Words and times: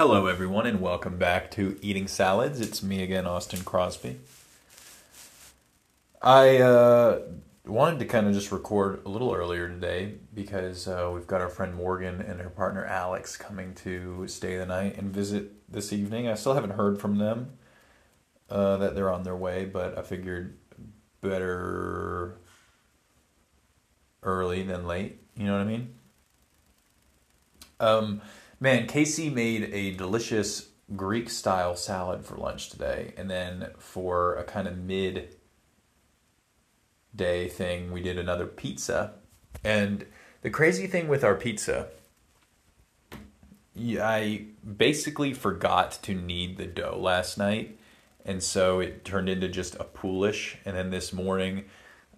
Hello, 0.00 0.28
everyone, 0.28 0.64
and 0.64 0.80
welcome 0.80 1.18
back 1.18 1.50
to 1.50 1.78
Eating 1.82 2.08
Salads. 2.08 2.58
It's 2.58 2.82
me 2.82 3.02
again, 3.02 3.26
Austin 3.26 3.60
Crosby. 3.60 4.18
I 6.22 6.56
uh, 6.56 7.18
wanted 7.66 7.98
to 7.98 8.06
kind 8.06 8.26
of 8.26 8.32
just 8.32 8.50
record 8.50 9.02
a 9.04 9.10
little 9.10 9.34
earlier 9.34 9.68
today 9.68 10.14
because 10.32 10.88
uh, 10.88 11.10
we've 11.12 11.26
got 11.26 11.42
our 11.42 11.50
friend 11.50 11.74
Morgan 11.74 12.22
and 12.22 12.40
her 12.40 12.48
partner 12.48 12.82
Alex 12.86 13.36
coming 13.36 13.74
to 13.74 14.26
stay 14.26 14.56
the 14.56 14.64
night 14.64 14.96
and 14.96 15.12
visit 15.12 15.70
this 15.70 15.92
evening. 15.92 16.28
I 16.28 16.34
still 16.34 16.54
haven't 16.54 16.70
heard 16.70 16.98
from 16.98 17.18
them 17.18 17.58
uh, 18.48 18.78
that 18.78 18.94
they're 18.94 19.12
on 19.12 19.22
their 19.22 19.36
way, 19.36 19.66
but 19.66 19.98
I 19.98 20.02
figured 20.02 20.56
better 21.20 22.38
early 24.22 24.62
than 24.62 24.86
late. 24.86 25.18
You 25.36 25.44
know 25.44 25.52
what 25.52 25.60
I 25.60 25.64
mean? 25.64 25.94
Um, 27.80 28.22
man, 28.60 28.86
Casey 28.86 29.30
made 29.30 29.70
a 29.72 29.92
delicious 29.92 30.68
Greek 30.94 31.30
style 31.30 31.74
salad 31.74 32.24
for 32.24 32.36
lunch 32.36 32.68
today, 32.68 33.14
and 33.16 33.30
then 33.30 33.70
for 33.78 34.36
a 34.36 34.44
kind 34.44 34.68
of 34.68 34.76
mid 34.76 35.34
day 37.16 37.48
thing, 37.48 37.90
we 37.90 38.02
did 38.02 38.18
another 38.18 38.46
pizza. 38.46 39.14
And 39.64 40.06
the 40.42 40.50
crazy 40.50 40.86
thing 40.86 41.08
with 41.08 41.24
our 41.24 41.34
pizza, 41.34 41.88
I 43.76 44.46
basically 44.76 45.32
forgot 45.32 45.92
to 46.02 46.14
knead 46.14 46.58
the 46.58 46.66
dough 46.66 46.98
last 47.00 47.38
night, 47.38 47.78
and 48.24 48.42
so 48.42 48.80
it 48.80 49.04
turned 49.04 49.28
into 49.28 49.48
just 49.48 49.74
a 49.76 49.84
poolish. 49.84 50.58
And 50.66 50.76
then 50.76 50.90
this 50.90 51.12
morning, 51.12 51.64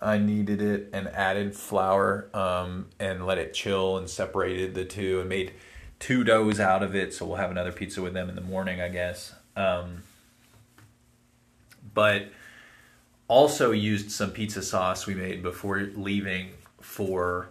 I 0.00 0.16
kneaded 0.16 0.62
it 0.62 0.88
and 0.94 1.08
added 1.08 1.54
flour 1.54 2.30
um, 2.32 2.86
and 2.98 3.26
let 3.26 3.36
it 3.36 3.52
chill 3.52 3.98
and 3.98 4.08
separated 4.08 4.74
the 4.74 4.86
two 4.86 5.20
and 5.20 5.28
made 5.28 5.52
two 6.00 6.24
doughs 6.24 6.58
out 6.58 6.82
of 6.82 6.96
it. 6.96 7.14
So 7.14 7.24
we'll 7.24 7.36
have 7.36 7.52
another 7.52 7.70
pizza 7.70 8.02
with 8.02 8.14
them 8.14 8.28
in 8.28 8.34
the 8.34 8.40
morning, 8.40 8.80
I 8.80 8.88
guess. 8.88 9.32
Um, 9.54 10.02
but 11.94 12.30
also 13.28 13.70
used 13.70 14.10
some 14.10 14.32
pizza 14.32 14.62
sauce 14.62 15.06
we 15.06 15.14
made 15.14 15.42
before 15.42 15.90
leaving 15.94 16.50
for 16.80 17.50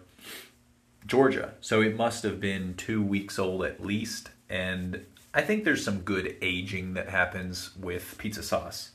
Georgia. 1.06 1.54
So 1.62 1.82
it 1.82 1.96
must 1.96 2.24
have 2.24 2.42
been 2.42 2.74
two 2.76 3.02
weeks 3.02 3.40
old 3.40 3.64
at 3.64 3.84
least. 3.84 4.30
And 4.50 5.06
I 5.34 5.42
think 5.42 5.64
there's 5.64 5.84
some 5.84 6.02
good 6.02 6.36
aging 6.42 6.96
that 6.96 7.10
happens 7.10 7.76
with 7.78 8.18
pizza 8.18 8.44
sauce 8.44 8.92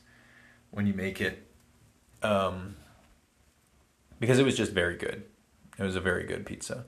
when 0.69 0.85
you 0.85 0.93
make 0.93 1.21
it. 1.21 1.47
Um, 2.21 2.75
because 4.19 4.39
it 4.39 4.45
was 4.45 4.55
just 4.55 4.71
very 4.71 4.95
good. 4.95 5.23
It 5.77 5.83
was 5.83 5.95
a 5.95 6.01
very 6.01 6.25
good 6.25 6.45
pizza. 6.45 6.85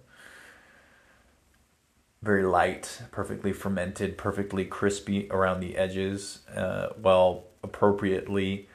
Very 2.21 2.43
light, 2.43 3.01
perfectly 3.11 3.53
fermented, 3.53 4.17
perfectly 4.17 4.65
crispy 4.65 5.27
around 5.29 5.59
the 5.59 5.77
edges, 5.77 6.39
uh, 6.55 6.89
while 6.99 7.45
appropriately 7.63 8.67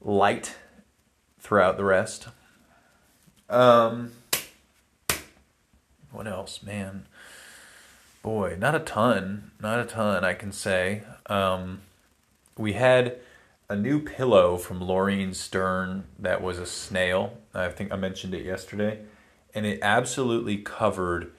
light 0.00 0.56
throughout 1.40 1.76
the 1.76 1.84
rest. 1.84 2.28
Um, 3.50 4.12
what 6.10 6.26
else, 6.26 6.62
man? 6.62 7.06
Boy, 8.22 8.56
not 8.58 8.74
a 8.74 8.80
ton, 8.80 9.50
not 9.60 9.80
a 9.80 9.84
ton. 9.84 10.24
I 10.24 10.34
can 10.34 10.52
say. 10.52 11.02
Um, 11.26 11.82
we 12.56 12.74
had 12.74 13.18
a 13.68 13.76
new 13.76 14.00
pillow 14.00 14.56
from 14.56 14.80
Laureen 14.80 15.34
Stern 15.34 16.04
that 16.18 16.42
was 16.42 16.58
a 16.58 16.66
snail. 16.66 17.38
I 17.54 17.68
think 17.68 17.92
I 17.92 17.96
mentioned 17.96 18.34
it 18.34 18.44
yesterday. 18.44 19.00
And 19.54 19.66
it 19.66 19.78
absolutely 19.82 20.58
covered 20.58 21.32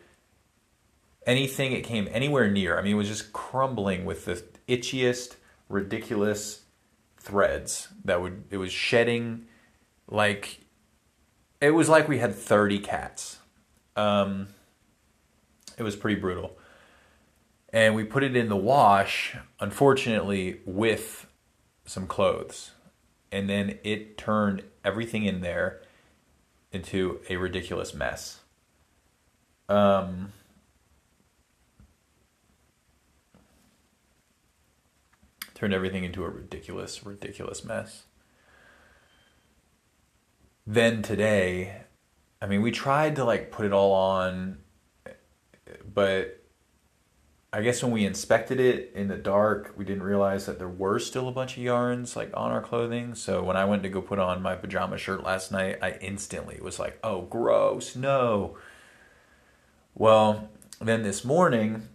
anything 1.25 1.72
it 1.72 1.84
came 1.84 2.08
anywhere 2.12 2.50
near. 2.50 2.78
I 2.78 2.81
mean, 2.81 2.94
it 2.94 2.98
was 2.98 3.08
just 3.08 3.34
crumbling 3.34 4.06
with 4.06 4.25
the 4.25 4.44
itchiest, 4.67 5.36
ridiculous 5.67 6.64
threads 7.17 7.89
that 8.06 8.22
would, 8.22 8.45
it 8.50 8.58
was 8.58 8.72
shedding 8.72 9.45
like, 10.08 10.61
it 11.61 11.71
was 11.71 11.89
like 11.89 12.08
we 12.08 12.20
had 12.20 12.33
30 12.33 12.80
cats. 12.80 13.39
Um, 13.95 14.48
it 15.77 15.83
was 15.83 15.95
pretty 15.95 16.20
brutal. 16.20 16.58
And 17.71 17.95
we 17.95 18.04
put 18.04 18.23
it 18.23 18.36
in 18.36 18.49
the 18.49 18.55
wash, 18.55 19.36
unfortunately, 19.60 20.61
with 20.65 21.27
some 21.86 22.08
clothes, 22.08 22.71
and 23.32 23.49
then 23.49 23.77
it 23.83 24.17
turned 24.17 24.64
everything 24.83 25.26
in 25.26 25.42
there 25.42 25.82
into 26.71 27.20
a 27.30 27.36
ridiculous 27.36 27.94
mess. 27.94 28.39
Um, 29.67 30.33
turned 35.59 35.73
everything 35.73 36.05
into 36.05 36.23
a 36.23 36.30
ridiculous, 36.30 37.05
ridiculous 37.05 37.65
mess. 37.65 38.03
Then 40.65 41.02
today, 41.02 41.81
I 42.42 42.47
mean, 42.47 42.61
we 42.61 42.71
tried 42.71 43.17
to 43.17 43.25
like 43.25 43.52
put 43.52 43.65
it 43.65 43.73
all 43.73 43.92
on, 43.92 44.59
but 45.93 46.42
I 47.52 47.61
guess 47.61 47.83
when 47.83 47.92
we 47.92 48.05
inspected 48.05 48.61
it 48.61 48.93
in 48.95 49.09
the 49.09 49.17
dark, 49.17 49.73
we 49.75 49.83
didn't 49.83 50.03
realize 50.03 50.45
that 50.45 50.59
there 50.59 50.70
were 50.70 50.97
still 50.97 51.27
a 51.27 51.33
bunch 51.33 51.58
of 51.58 51.64
yarns 51.64 52.15
like 52.15 52.31
on 52.36 52.52
our 52.52 52.61
clothing. 52.61 53.14
So 53.14 53.43
when 53.43 53.58
I 53.58 53.65
went 53.65 53.83
to 53.83 53.89
go 53.89 54.02
put 54.02 54.20
on 54.20 54.41
my 54.41 54.55
pajama 54.55 54.97
shirt 54.97 55.23
last 55.23 55.52
night, 55.52 55.80
I 55.81 55.97
instantly 55.99 56.59
was 56.61 56.80
like, 56.80 56.99
"Oh, 57.03 57.23
gross, 57.23 57.97
no." 57.97 58.58
Well, 59.93 60.49
then 60.80 61.03
this 61.03 61.26
morning, 61.26 61.89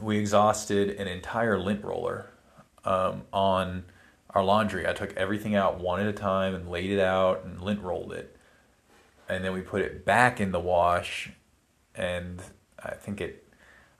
we 0.00 0.18
exhausted 0.18 0.90
an 0.90 1.08
entire 1.08 1.58
lint 1.58 1.84
roller 1.84 2.26
um, 2.84 3.22
on 3.32 3.84
our 4.30 4.44
laundry. 4.44 4.86
I 4.86 4.92
took 4.92 5.16
everything 5.16 5.54
out 5.54 5.80
one 5.80 6.00
at 6.00 6.06
a 6.06 6.12
time 6.12 6.54
and 6.54 6.68
laid 6.68 6.90
it 6.90 7.00
out 7.00 7.44
and 7.44 7.60
lint 7.60 7.80
rolled 7.80 8.12
it, 8.12 8.36
and 9.28 9.44
then 9.44 9.52
we 9.52 9.60
put 9.60 9.82
it 9.82 10.04
back 10.04 10.40
in 10.40 10.52
the 10.52 10.60
wash, 10.60 11.30
and 11.94 12.40
I 12.82 12.92
think 12.92 13.20
it 13.20 13.46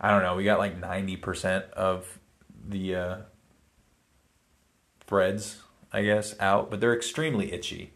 I 0.01 0.11
don't 0.11 0.23
know. 0.23 0.35
We 0.35 0.45
got 0.45 0.59
like 0.59 0.81
90% 0.81 1.71
of 1.73 2.19
the 2.67 2.95
uh, 2.95 3.17
threads, 5.07 5.61
I 5.93 6.03
guess, 6.03 6.35
out, 6.41 6.71
but 6.71 6.81
they're 6.81 6.97
extremely 6.97 7.53
itchy. 7.53 7.93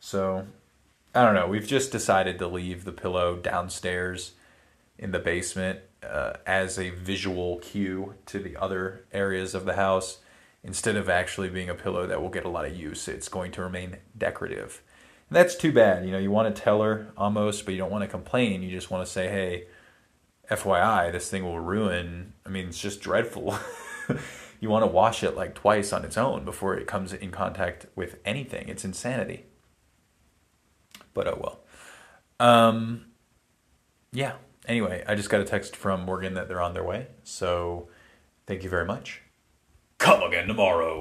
So 0.00 0.46
I 1.14 1.24
don't 1.24 1.34
know. 1.34 1.46
We've 1.46 1.66
just 1.66 1.92
decided 1.92 2.38
to 2.40 2.48
leave 2.48 2.84
the 2.84 2.92
pillow 2.92 3.36
downstairs 3.36 4.32
in 4.98 5.12
the 5.12 5.20
basement 5.20 5.80
uh, 6.02 6.34
as 6.46 6.78
a 6.78 6.90
visual 6.90 7.58
cue 7.58 8.14
to 8.26 8.38
the 8.38 8.56
other 8.56 9.04
areas 9.12 9.54
of 9.54 9.64
the 9.64 9.74
house. 9.74 10.18
Instead 10.64 10.96
of 10.96 11.08
actually 11.08 11.48
being 11.48 11.68
a 11.68 11.74
pillow 11.74 12.06
that 12.06 12.20
will 12.20 12.28
get 12.28 12.44
a 12.44 12.48
lot 12.48 12.66
of 12.66 12.76
use, 12.76 13.06
it's 13.08 13.28
going 13.28 13.52
to 13.52 13.62
remain 13.62 13.96
decorative. 14.16 14.82
And 15.28 15.36
that's 15.36 15.54
too 15.54 15.72
bad. 15.72 16.04
You 16.04 16.10
know, 16.10 16.18
you 16.18 16.30
want 16.30 16.54
to 16.54 16.62
tell 16.62 16.82
her 16.82 17.12
almost, 17.16 17.64
but 17.64 17.72
you 17.72 17.78
don't 17.78 17.90
want 17.90 18.02
to 18.02 18.08
complain. 18.08 18.62
You 18.62 18.70
just 18.70 18.90
want 18.90 19.06
to 19.06 19.10
say, 19.10 19.28
hey, 19.28 19.66
FYI, 20.50 21.12
this 21.12 21.30
thing 21.30 21.44
will 21.44 21.60
ruin. 21.60 22.32
I 22.44 22.48
mean, 22.48 22.68
it's 22.68 22.80
just 22.80 23.00
dreadful. 23.00 23.56
you 24.60 24.70
want 24.70 24.82
to 24.82 24.90
wash 24.90 25.22
it 25.22 25.36
like 25.36 25.54
twice 25.54 25.92
on 25.92 26.04
its 26.04 26.16
own 26.16 26.44
before 26.44 26.76
it 26.76 26.86
comes 26.86 27.12
in 27.12 27.30
contact 27.30 27.86
with 27.94 28.18
anything. 28.24 28.68
It's 28.68 28.84
insanity. 28.84 29.44
But 31.14 31.28
oh 31.28 31.38
well. 31.40 31.60
Um, 32.40 33.06
yeah. 34.12 34.34
Anyway, 34.68 35.02
I 35.08 35.14
just 35.14 35.30
got 35.30 35.40
a 35.40 35.44
text 35.44 35.74
from 35.74 36.02
Morgan 36.02 36.34
that 36.34 36.46
they're 36.46 36.60
on 36.60 36.74
their 36.74 36.84
way. 36.84 37.08
So 37.24 37.88
thank 38.46 38.62
you 38.62 38.68
very 38.68 38.84
much. 38.84 39.22
Come 39.96 40.22
again 40.22 40.46
tomorrow. 40.46 40.96